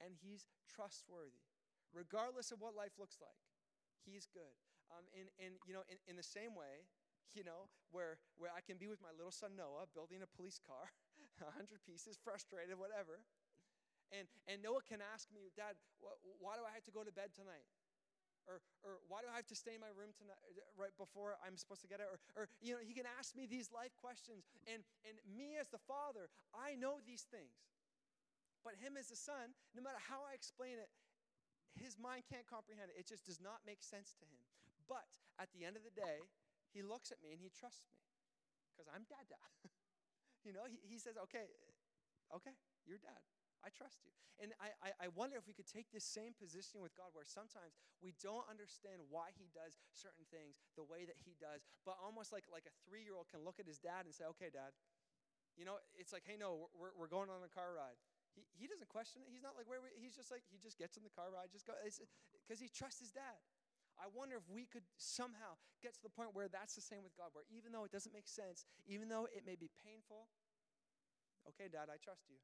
[0.00, 1.46] and he's trustworthy
[1.92, 3.40] regardless of what life looks like
[4.04, 4.56] he's good
[4.92, 6.84] um, and, and, you know, in, in the same way,
[7.32, 10.60] you know, where, where I can be with my little son Noah building a police
[10.60, 10.92] car,
[11.40, 13.24] 100 pieces, frustrated, whatever.
[14.12, 17.10] And, and Noah can ask me, Dad, wh- why do I have to go to
[17.10, 17.66] bed tonight?
[18.44, 20.36] Or, or why do I have to stay in my room tonight
[20.76, 22.12] right before I'm supposed to get out?
[22.12, 24.44] Or, or you know, he can ask me these life questions.
[24.68, 27.56] And, and me as the father, I know these things.
[28.60, 30.88] But him as the son, no matter how I explain it,
[31.76, 32.96] his mind can't comprehend it.
[33.00, 34.40] It just does not make sense to him.
[34.88, 35.08] But
[35.40, 36.24] at the end of the day,
[36.72, 38.00] he looks at me and he trusts me
[38.72, 39.40] because I'm dada.
[40.46, 41.48] you know, he, he says, okay,
[42.34, 43.20] okay, you're dad.
[43.64, 44.12] I trust you.
[44.36, 47.24] And I, I, I, wonder if we could take this same position with God where
[47.24, 51.96] sometimes we don't understand why he does certain things the way that he does, but
[51.96, 54.52] almost like, like a three year old can look at his dad and say, okay,
[54.52, 54.76] dad.
[55.56, 57.96] You know, it's like, hey, no, we're, we're going on a car ride.
[58.34, 59.30] He, he doesn't question it.
[59.30, 61.64] He's not like, where, he's just like, he just gets in the car ride, just
[61.64, 63.38] go, because he trusts his dad.
[63.94, 67.14] I wonder if we could somehow get to the point where that's the same with
[67.14, 70.26] God, where even though it doesn't make sense, even though it may be painful,
[71.46, 72.42] okay, Dad, I trust you.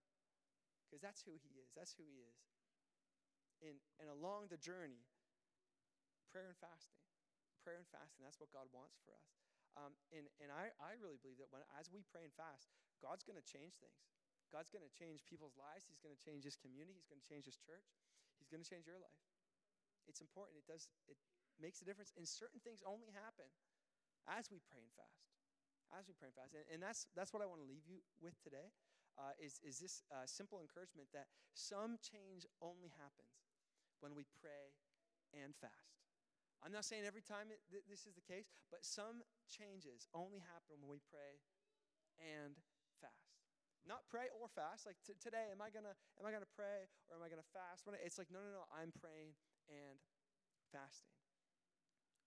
[0.91, 1.71] Because that's who He is.
[1.79, 2.39] That's who He is.
[3.63, 5.07] And, and along the journey,
[6.35, 6.99] prayer and fasting.
[7.63, 9.31] Prayer and fasting, that's what God wants for us.
[9.79, 13.23] Um, and and I, I really believe that when as we pray and fast, God's
[13.23, 14.03] going to change things.
[14.51, 15.87] God's going to change people's lives.
[15.87, 16.99] He's going to change His community.
[16.99, 17.87] He's going to change His church.
[18.43, 19.23] He's going to change your life.
[20.11, 20.59] It's important.
[20.59, 20.91] It does.
[21.07, 21.15] It
[21.63, 22.11] makes a difference.
[22.19, 23.47] And certain things only happen
[24.27, 25.23] as we pray and fast.
[25.95, 26.59] As we pray and fast.
[26.59, 28.75] And, and that's, that's what I want to leave you with today.
[29.21, 33.53] Uh, is, is this uh, simple encouragement that some change only happens
[34.01, 34.73] when we pray
[35.37, 36.01] and fast.
[36.65, 40.41] I'm not saying every time it, th- this is the case, but some changes only
[40.41, 41.37] happen when we pray
[42.17, 42.57] and
[43.01, 43.37] fast.
[43.85, 44.89] Not pray or fast.
[44.89, 47.85] Like t- today, am I gonna am I gonna pray or am I gonna fast?
[48.05, 48.65] It's like no, no, no.
[48.73, 49.37] I'm praying
[49.69, 50.01] and
[50.73, 51.17] fasting.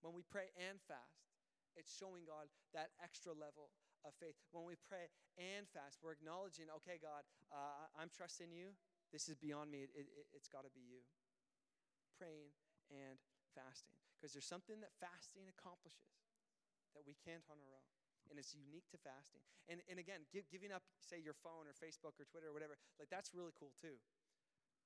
[0.02, 1.30] When we pray and fast,
[1.78, 3.70] it's showing God that extra level
[4.04, 4.36] of faith.
[4.52, 8.76] When we pray and fast, we're acknowledging, okay, God, uh, I'm trusting you.
[9.12, 9.88] This is beyond me.
[9.88, 11.02] It, it, it's got to be you.
[12.20, 12.54] Praying
[12.92, 13.18] and
[13.56, 13.98] fasting.
[14.16, 16.24] Because there's something that fasting accomplishes
[16.94, 17.90] that we can't on our own.
[18.32, 19.44] And it's unique to fasting.
[19.68, 22.80] And, and again, give, giving up, say, your phone or Facebook or Twitter or whatever,
[22.96, 24.00] like that's really cool too.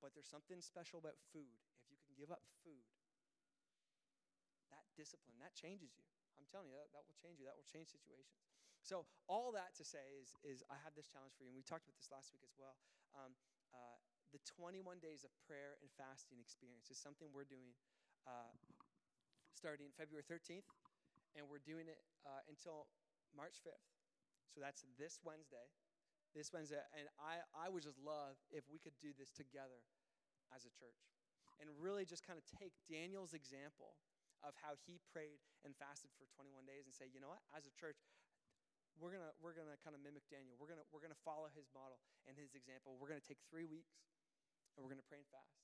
[0.01, 1.53] But there's something special about food.
[1.85, 2.81] If you can give up food,
[4.73, 5.37] that discipline.
[5.39, 6.05] That changes you.
[6.35, 7.45] I'm telling you, that, that will change you.
[7.45, 8.41] That will change situations.
[8.87, 11.67] So, all that to say is, is I have this challenge for you, and we
[11.67, 12.79] talked about this last week as well.
[13.11, 13.35] Um,
[13.75, 13.99] uh,
[14.31, 17.75] the 21 days of prayer and fasting experience is something we're doing
[18.23, 18.55] uh,
[19.51, 20.63] starting February 13th,
[21.35, 22.87] and we're doing it uh, until
[23.35, 23.91] March 5th.
[24.55, 25.67] So, that's this Wednesday.
[26.31, 29.83] This Wednesday, and I, I would just love if we could do this together
[30.55, 31.11] as a church
[31.59, 33.99] and really just kind of take Daniel's example
[34.45, 37.65] of how he prayed and fasted for 21 days and say, you know what, as
[37.65, 37.97] a church,
[38.97, 40.57] we're gonna we're gonna kind of mimic Daniel.
[40.57, 42.97] We're gonna we're gonna follow his model and his example.
[42.97, 43.97] We're gonna take three weeks,
[44.77, 45.57] and we're going to pray and fast.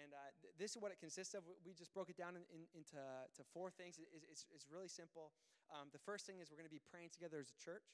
[0.00, 1.44] And uh, th- this is what it consists of.
[1.64, 4.00] We just broke it down in, in, into to four things.
[4.00, 5.32] It, it's, it's, really simple.
[5.72, 7.84] Um, the first thing is we're going to be praying together as a church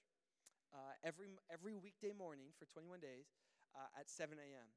[0.74, 3.30] uh, every, every weekday morning for 21 days
[3.74, 4.68] uh, at 7 a.m.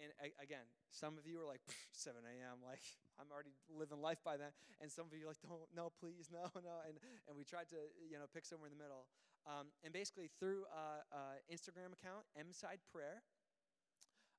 [0.00, 0.08] And
[0.40, 1.60] again, some of you are like,
[1.92, 2.80] 7 a.m., like,
[3.20, 4.56] I'm already living life by then.
[4.80, 6.80] And some of you are like, don't, no, please, no, no.
[6.88, 6.96] And,
[7.28, 9.04] and we tried to, you know, pick somewhere in the middle.
[9.48, 13.24] Um, and basically, through uh, uh, Instagram account, Mside Prayer,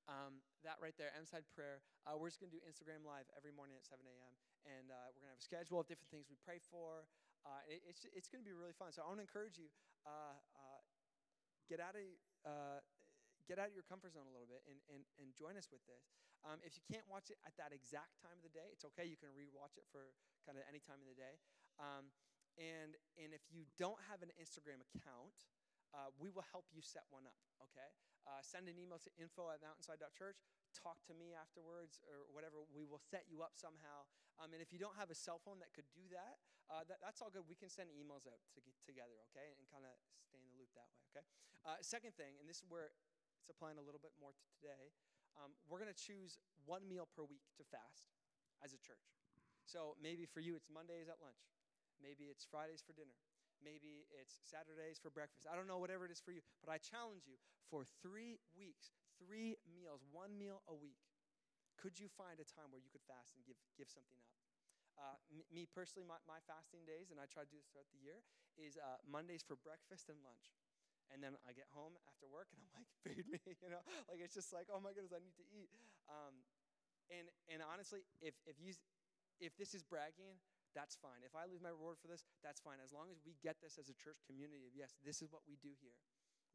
[0.10, 1.82] um, that right there, Mside Prayer.
[2.06, 4.34] Uh, we're just going to do Instagram Live every morning at 7 a.m.
[4.66, 7.10] And uh, we're going to have a schedule of different things we pray for.
[7.42, 8.94] Uh, it, it's it's going to be really fun.
[8.94, 9.70] So I want to encourage you
[10.06, 10.38] uh,
[11.66, 12.06] get out of
[13.50, 15.82] get out of your comfort zone a little bit and, and, and join us with
[15.90, 16.14] this.
[16.48, 19.04] Um, if you can't watch it at that exact time of the day, it's okay.
[19.06, 20.16] You can rewatch it for
[20.48, 21.36] kind of any time of the day.
[21.78, 22.10] Um,
[22.62, 25.34] and and if you don't have an Instagram account,
[26.22, 27.42] we will help you set one up.
[27.58, 27.90] Okay
[28.28, 30.46] uh, send an email to info at mountainside.church.
[30.72, 32.64] Talk to me afterwards or whatever.
[32.70, 34.06] We will set you up somehow.
[34.40, 36.40] Um, and if you don't have a cell phone that could do that,
[36.72, 37.46] uh, that, that's all good.
[37.50, 39.92] We can send emails out to get together, okay, and kind of
[40.24, 41.26] stay in the loop that way, okay?
[41.68, 42.96] Uh, second thing, and this is where
[43.44, 44.96] it's applying a little bit more to today,
[45.36, 48.16] um, we're going to choose one meal per week to fast
[48.64, 49.20] as a church.
[49.68, 51.44] So maybe for you, it's Mondays at lunch.
[52.02, 53.16] Maybe it's Fridays for dinner.
[53.62, 55.46] Maybe it's Saturdays for breakfast.
[55.46, 56.42] I don't know, whatever it is for you.
[56.66, 57.38] But I challenge you
[57.70, 58.90] for three weeks,
[59.22, 60.98] three meals, one meal a week.
[61.78, 64.34] Could you find a time where you could fast and give, give something up?
[64.98, 67.90] Uh, m- me personally, my, my, fasting days, and I try to do this throughout
[67.96, 68.22] the year,
[68.60, 70.54] is uh, Mondays for breakfast and lunch.
[71.10, 73.84] And then I get home after work and I'm like, feed me, you know?
[74.08, 75.72] Like it's just like, oh my goodness, I need to eat.
[76.08, 76.40] Um,
[77.12, 78.72] and, and honestly, if, if, you,
[79.44, 80.40] if this is bragging,
[80.72, 81.24] that's fine.
[81.24, 82.80] If I lose my reward for this, that's fine.
[82.80, 85.44] As long as we get this as a church community of, yes, this is what
[85.48, 86.00] we do here.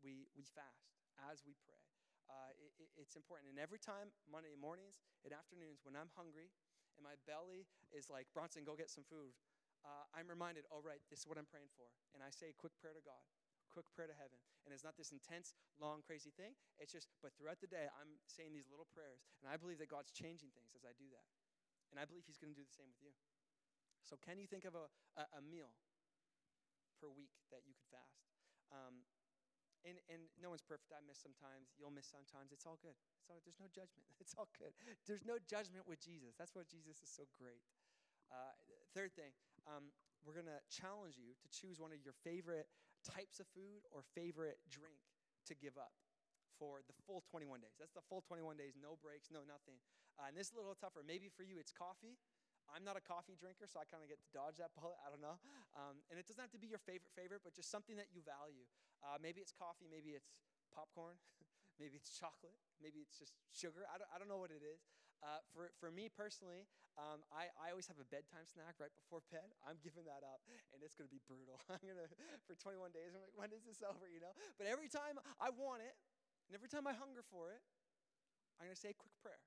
[0.04, 0.92] We, we fast
[1.32, 1.80] as we pray.
[2.26, 3.54] Uh, it, it, it's important.
[3.54, 6.50] And every time, Monday mornings and afternoons, when I'm hungry
[6.98, 9.32] and my belly is like, Bronson, go get some food,
[9.86, 11.86] uh, I'm reminded, all right, this is what I'm praying for.
[12.10, 13.22] And I say a quick prayer to God,
[13.70, 14.42] quick prayer to heaven.
[14.66, 16.58] And it's not this intense, long, crazy thing.
[16.82, 19.22] It's just, but throughout the day, I'm saying these little prayers.
[19.38, 21.28] And I believe that God's changing things as I do that.
[21.94, 23.14] And I believe He's going to do the same with you.
[24.06, 24.86] So, can you think of a,
[25.18, 25.74] a, a meal
[27.02, 28.22] per week that you could fast?
[28.70, 29.02] Um,
[29.86, 30.90] and, and no one's perfect.
[30.90, 31.70] I miss sometimes.
[31.78, 32.50] You'll miss sometimes.
[32.50, 32.98] It's all good.
[33.22, 34.06] It's all, there's no judgment.
[34.22, 34.74] It's all good.
[35.06, 36.34] There's no judgment with Jesus.
[36.34, 37.62] That's what Jesus is so great.
[38.26, 38.58] Uh,
[38.90, 39.30] third thing,
[39.70, 39.94] um,
[40.26, 42.66] we're going to challenge you to choose one of your favorite
[43.06, 44.98] types of food or favorite drink
[45.46, 45.94] to give up
[46.58, 47.78] for the full 21 days.
[47.78, 49.78] That's the full 21 days, no breaks, no nothing.
[50.18, 51.06] Uh, and this is a little tougher.
[51.06, 52.18] Maybe for you it's coffee.
[52.72, 54.98] I'm not a coffee drinker, so I kind of get to dodge that bullet.
[55.02, 55.38] I don't know.
[55.74, 58.22] Um, and it doesn't have to be your favorite favorite, but just something that you
[58.24, 58.66] value.
[59.04, 60.32] Uh, maybe it's coffee, maybe it's
[60.72, 61.16] popcorn,
[61.80, 63.86] maybe it's chocolate, maybe it's just sugar.
[63.86, 64.82] I don't, I don't know what it is.
[65.24, 69.24] Uh, for, for me personally, um, I, I always have a bedtime snack right before
[69.34, 69.52] bed.
[69.64, 71.60] I'm giving that up, and it's going to be brutal.
[71.72, 72.08] I'm going to,
[72.44, 74.32] for 21 days, I'm like, when is this over, you know?
[74.60, 75.96] But every time I want it,
[76.48, 77.60] and every time I hunger for it,
[78.60, 79.40] I'm going to say a quick prayer.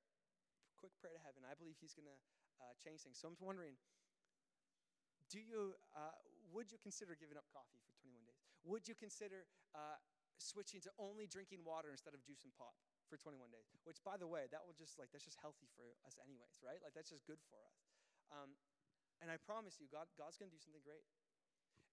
[0.77, 1.41] Quick prayer to heaven.
[1.43, 2.17] I believe He's going to
[2.59, 3.17] uh, change things.
[3.19, 3.75] So I'm wondering,
[5.31, 6.15] do you, uh,
[6.51, 8.43] would you consider giving up coffee for 21 days?
[8.67, 9.97] Would you consider uh,
[10.37, 12.75] switching to only drinking water instead of juice and pop
[13.07, 13.69] for 21 days?
[13.85, 16.81] Which, by the way, that will just like that's just healthy for us, anyways, right?
[16.81, 17.77] Like that's just good for us.
[18.33, 18.57] Um,
[19.21, 21.03] and I promise you, God, God's going to do something great.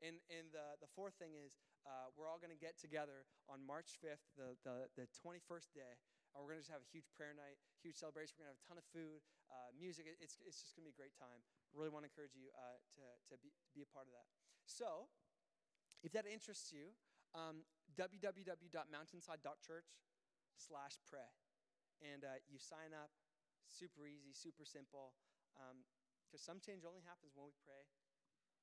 [0.05, 1.57] And, and the, the fourth thing is,
[1.88, 5.92] uh, we're all going to get together on March 5th, the, the, the 21st day,
[6.37, 8.37] and we're going to just have a huge prayer night, huge celebration.
[8.37, 10.06] We're going to have a ton of food, uh, music.
[10.20, 11.42] It's, it's just going to be a great time.
[11.74, 14.26] Really want to encourage you uh, to, to, be, be a part of that.
[14.66, 15.11] So,
[16.02, 16.94] if that interests you,
[17.35, 19.90] um, www.mountainside.church
[20.56, 21.30] slash pray.
[22.04, 23.09] And uh, you sign up,
[23.64, 25.16] super easy, super simple,
[26.28, 27.88] because um, some change only happens when we pray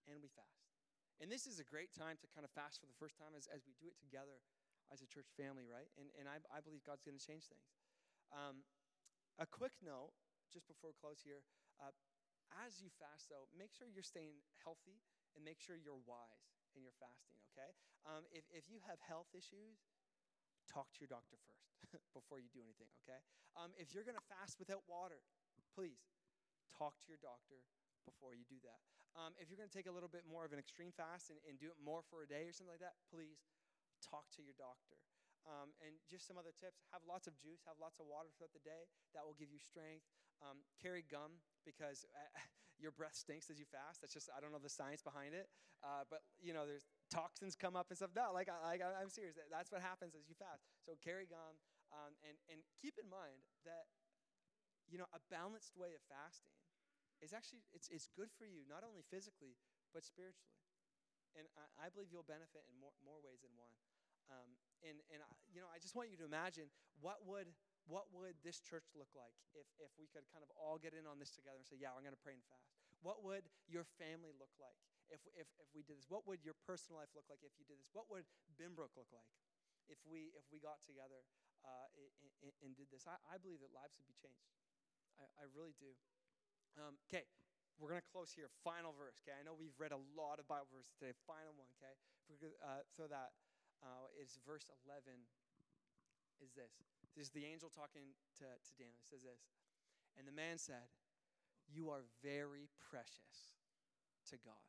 [0.05, 0.69] and we fast.
[1.21, 3.47] And this is a great time to kind of fast for the first time as,
[3.49, 4.41] as we do it together
[4.91, 5.89] as a church family, right?
[5.97, 7.65] And, and I, I believe God's going to change things.
[8.33, 8.65] Um,
[9.39, 10.13] a quick note,
[10.53, 11.41] just before we close here.
[11.81, 11.89] Uh,
[12.61, 15.01] as you fast, though, make sure you're staying healthy
[15.33, 17.73] and make sure you're wise in your fasting, okay?
[18.05, 19.81] Um, if, if you have health issues,
[20.69, 21.73] talk to your doctor first
[22.17, 23.17] before you do anything, okay?
[23.57, 25.25] Um, if you're to fast without water,
[25.73, 26.13] please
[26.69, 27.65] talk to your doctor
[28.05, 28.81] before you do that.
[29.13, 31.57] Um, if you're to take a little bit more of an extreme fast and, and
[31.61, 33.45] do it more for a day or something like that, please
[34.01, 34.97] talk to your doctor.
[35.43, 38.55] Um, and just some other tips have lots of juice, have lots of water throughout
[38.55, 38.87] the day.
[39.11, 40.07] That will give you strength.
[40.43, 42.39] Um, carry gum because uh,
[42.83, 44.03] your breath stinks as you fast.
[44.03, 45.47] That's just, I don't know the science behind it.
[45.79, 48.11] Uh, but, you know, there's toxins come up and stuff.
[48.11, 49.39] No, like, I, am serious.
[49.47, 50.63] That's what happens as you fast.
[50.83, 51.55] So carry gum.
[51.95, 53.87] Um, and, and keep in mind that
[54.89, 56.53] you know, a balanced way of fasting
[57.23, 59.55] is actually it's, it's good for you, not only physically,
[59.95, 60.59] but spiritually.
[61.33, 63.73] And I, I believe you'll benefit in more, more ways than one.
[64.31, 66.71] Um, and and I, you know, I just want you to imagine
[67.03, 67.51] what would
[67.87, 71.03] what would this church look like if, if we could kind of all get in
[71.03, 72.71] on this together and say, yeah, I'm going to pray and fast?
[73.03, 74.79] What would your family look like
[75.11, 76.07] if, if, if we did this?
[76.07, 77.91] What would your personal life look like if you did this?
[77.91, 78.23] What would
[78.55, 79.27] Binbrook look like
[79.91, 81.27] if we, if we got together
[81.67, 81.91] uh,
[82.39, 83.03] and, and, did this?
[83.03, 84.47] I, I believe that lives would be changed.
[85.19, 85.91] I, I really do.
[87.05, 88.47] Okay, um, we're going to close here.
[88.63, 89.35] Final verse, okay?
[89.35, 91.11] I know we've read a lot of Bible verses today.
[91.27, 91.93] Final one, okay?
[92.63, 93.35] Uh, throw that,
[93.83, 95.27] uh, is verse 11
[96.43, 96.83] is this.
[97.15, 98.11] This is the angel talking
[98.43, 98.99] to, to Daniel.
[98.99, 99.47] He says this.
[100.19, 100.91] And the man said,
[101.71, 103.55] You are very precious
[104.29, 104.67] to God.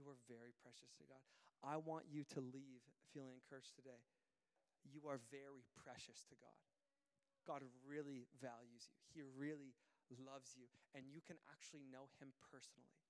[0.00, 1.22] You are very precious to God.
[1.62, 2.82] I want you to leave
[3.14, 4.02] feeling encouraged today.
[4.82, 6.58] You are very precious to God.
[7.46, 9.76] God really values you, He really
[10.16, 10.64] loves you,
[10.96, 13.03] and you can actually know Him personally.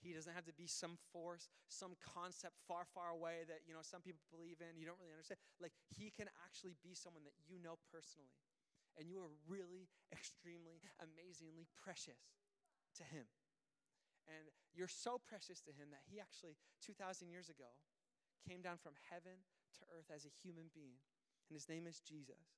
[0.00, 3.84] He doesn't have to be some force, some concept far, far away that you know
[3.84, 4.80] some people believe in.
[4.80, 5.36] You don't really understand.
[5.60, 8.32] Like he can actually be someone that you know personally,
[8.96, 12.32] and you are really, extremely, amazingly precious
[12.96, 13.28] to him.
[14.28, 17.68] And you're so precious to him that he actually, 2,000 years ago,
[18.46, 19.42] came down from heaven
[19.80, 21.02] to earth as a human being,
[21.48, 22.56] and his name is Jesus.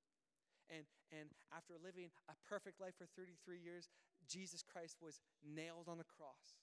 [0.71, 3.89] And, and after living a perfect life for 33 years,
[4.29, 6.55] Jesus Christ was nailed on the cross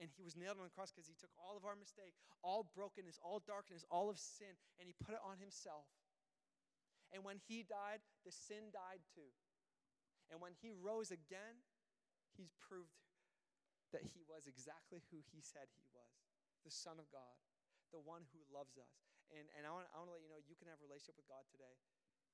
[0.00, 2.12] and he was nailed on the cross because he took all of our mistake,
[2.44, 5.88] all brokenness, all darkness, all of sin, and he put it on himself.
[7.14, 9.30] And when he died, the sin died too.
[10.28, 11.62] And when he rose again,
[12.34, 12.92] he's proved
[13.94, 16.12] that he was exactly who he said he was
[16.66, 17.38] the Son of God,
[17.94, 19.06] the one who loves us.
[19.30, 21.46] And, and I want to let you know you can have a relationship with God
[21.46, 21.78] today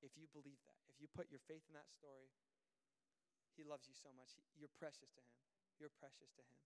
[0.01, 0.81] if you believe that.
[0.89, 2.33] If you put your faith in that story,
[3.53, 4.33] he loves you so much.
[4.57, 5.37] You're precious to him.
[5.77, 6.61] You're precious to him.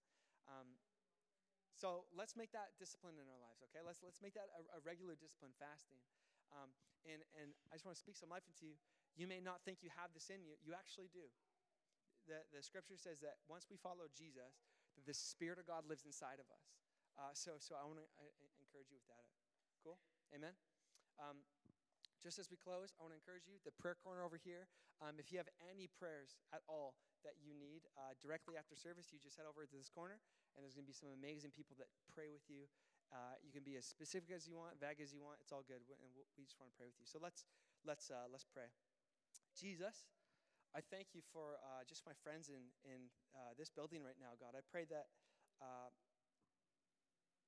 [0.47, 0.79] Um,
[1.77, 3.85] so let's make that discipline in our lives, okay?
[3.85, 6.01] Let's, let's make that a, a regular discipline, fasting.
[6.49, 6.73] Um,
[7.05, 8.81] and, and I just want to speak some life into you.
[9.13, 11.29] You may not think you have this in you, you actually do.
[12.25, 14.65] The, the scripture says that once we follow Jesus,
[14.97, 16.67] that the Spirit of God lives inside of us.
[17.17, 18.09] Uh, so, so I want to
[18.61, 19.25] encourage you with that.
[19.85, 20.01] Cool?
[20.33, 20.57] Amen?
[21.21, 21.45] Um,
[22.27, 24.67] just as we close, I want to encourage you the prayer corner over here.
[24.99, 29.15] Um, if you have any prayers at all that you need uh, directly after service,
[29.15, 30.19] you just head over to this corner
[30.59, 32.67] and there's going to be some amazing people that pray with you.
[33.15, 35.39] Uh, you can be as specific as you want, vague as you want.
[35.39, 37.07] It's all good, and we'll, we just want to pray with you.
[37.07, 37.47] So let's
[37.87, 38.67] let's uh, let's pray.
[39.55, 40.11] Jesus,
[40.75, 44.35] I thank you for uh, just my friends in in uh, this building right now,
[44.35, 44.59] God.
[44.59, 45.07] I pray that
[45.63, 45.95] uh,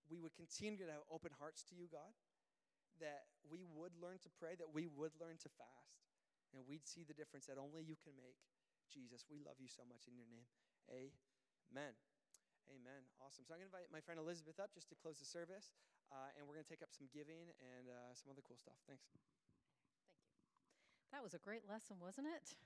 [0.07, 2.15] we would continue to have open hearts to you, God.
[2.99, 6.03] That we would learn to pray, that we would learn to fast,
[6.51, 8.39] and we'd see the difference that only you can make.
[8.91, 10.49] Jesus, we love you so much in your name.
[10.91, 11.95] Amen.
[12.69, 13.03] Amen.
[13.21, 13.45] Awesome.
[13.49, 15.73] So I'm going to invite my friend Elizabeth up just to close the service,
[16.13, 18.77] uh, and we're going to take up some giving and uh, some other cool stuff.
[18.85, 19.09] Thanks.
[19.09, 19.39] Thank you.
[21.13, 22.57] That was a great lesson, wasn't it?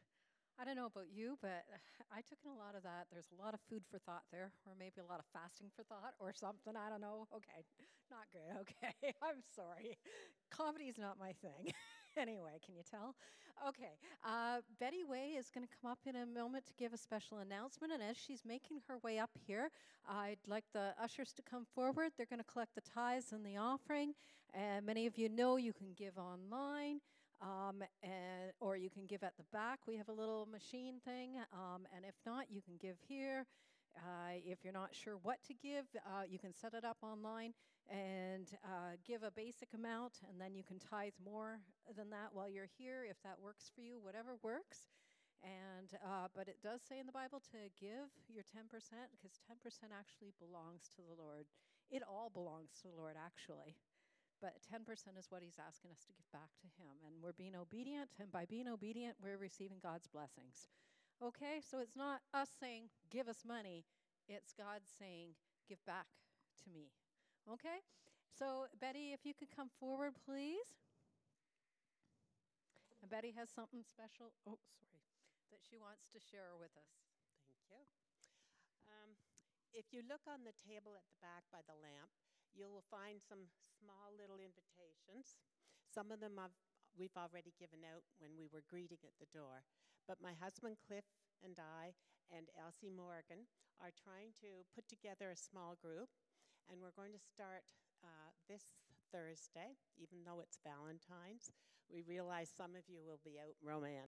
[0.60, 1.64] I don't know about you, but
[2.16, 3.06] I took in a lot of that.
[3.10, 5.82] There's a lot of food for thought there, or maybe a lot of fasting for
[5.84, 6.74] thought, or something.
[6.76, 7.26] I don't know.
[7.34, 7.64] Okay,
[8.10, 8.40] not good.
[8.62, 9.98] Okay, I'm sorry.
[10.50, 11.72] Comedy is not my thing.
[12.16, 13.14] anyway, can you tell?
[13.68, 16.98] Okay, uh, Betty Way is going to come up in a moment to give a
[16.98, 19.70] special announcement, and as she's making her way up here,
[20.08, 22.12] I'd like the ushers to come forward.
[22.16, 24.14] They're going to collect the tithes and the offering,
[24.52, 27.00] and many of you know you can give online.
[27.42, 29.80] Um, and, or you can give at the back.
[29.86, 33.46] We have a little machine thing, um, and if not, you can give here.
[33.96, 37.52] Uh, if you're not sure what to give, uh, you can set it up online
[37.90, 41.58] and uh, give a basic amount, and then you can tithe more
[41.96, 44.88] than that while you're here if that works for you, whatever works.
[45.42, 48.70] And uh, but it does say in the Bible to give your 10%
[49.10, 51.50] because 10% actually belongs to the Lord.
[51.90, 53.74] It all belongs to the Lord actually.
[54.42, 54.82] But 10%
[55.14, 56.98] is what he's asking us to give back to him.
[57.06, 60.66] And we're being obedient, and by being obedient, we're receiving God's blessings.
[61.22, 61.62] Okay?
[61.62, 63.86] So it's not us saying, give us money,
[64.26, 65.38] it's God saying,
[65.70, 66.10] give back
[66.58, 66.90] to me.
[67.46, 67.86] Okay?
[68.34, 70.74] So, Betty, if you could come forward, please.
[72.98, 75.06] And Betty has something special, oh, sorry,
[75.54, 76.98] that she wants to share with us.
[77.70, 78.10] Thank you.
[78.90, 79.14] Um,
[79.70, 82.10] if you look on the table at the back by the lamp,
[82.52, 83.48] you will find some
[83.80, 85.36] small little invitations.
[85.88, 86.56] Some of them I've,
[86.96, 89.64] we've already given out when we were greeting at the door.
[90.08, 91.06] But my husband Cliff
[91.42, 91.92] and I
[92.32, 93.44] and Elsie Morgan
[93.82, 96.08] are trying to put together a small group
[96.70, 97.68] and we're going to start
[98.00, 98.72] uh, this
[99.12, 101.52] Thursday, even though it's Valentine's.
[101.92, 103.92] We realize some of you will be out romantic.